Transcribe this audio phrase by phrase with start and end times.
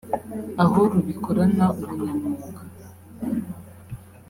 [0.63, 2.61] aho rubikorana ubunyamwuga